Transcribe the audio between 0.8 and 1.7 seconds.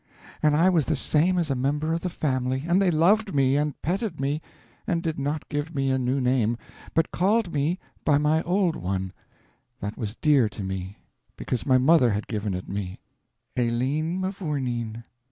the same as a